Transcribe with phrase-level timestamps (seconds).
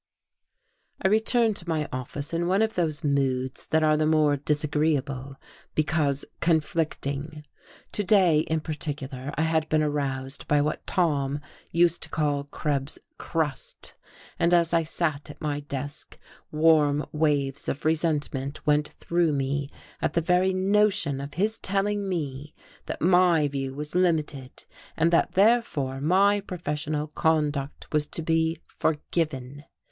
[1.03, 5.35] I returned to my office in one of those moods that are the more disagreeable
[5.75, 7.45] because conflicting.
[7.91, 12.97] To day in particular I had been aroused by what Tom used to call Krebs's
[13.19, 13.93] "crust,"
[14.39, 16.17] and as I sat at my desk
[16.51, 19.69] warm waves of resentment went through me
[20.01, 22.55] at the very notion of his telling me
[22.87, 24.65] that my view was limited
[24.97, 29.63] and that therefore my professional conduct was to be forgiven!